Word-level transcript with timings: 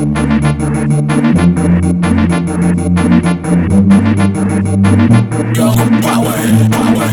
Power, 0.00 0.16
power. 6.70 7.10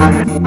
I'm 0.00 0.39